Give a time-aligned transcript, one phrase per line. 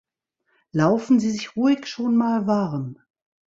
[0.71, 2.97] Laufen Sie sich ruhig schon mal warm!